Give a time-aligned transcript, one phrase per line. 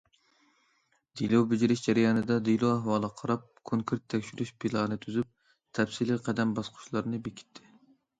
[1.19, 5.29] دېلو بېجىرىش جەريانىدا دېلو ئەھۋالىغا قاراپ، كونكرېت تەكشۈرۈش پىلانى تۈزۈپ،
[5.81, 7.69] تەپسىلىي قەدەم باسقۇچلارنى بېكىتتى.